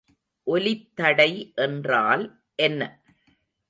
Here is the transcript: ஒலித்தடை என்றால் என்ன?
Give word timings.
ஒலித்தடை 0.47 1.29
என்றால் 1.55 2.25
என்ன? 2.55 2.81